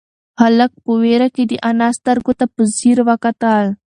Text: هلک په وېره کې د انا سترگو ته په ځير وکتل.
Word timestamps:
هلک 0.41 0.71
په 0.83 0.91
وېره 1.01 1.27
کې 1.35 1.43
د 1.47 1.53
انا 1.69 1.87
سترگو 1.97 2.33
ته 2.39 2.45
په 2.53 2.61
ځير 2.77 2.97
وکتل. 3.09 3.65